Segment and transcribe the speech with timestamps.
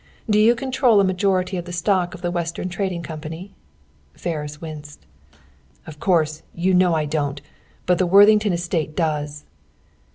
[0.27, 3.53] Do you control a majority of the stock of the Western Trading Company?"
[4.15, 5.05] Ferris winced.
[5.85, 7.39] "Of course, you know I don't;
[7.85, 9.45] but the Worthington estate does!"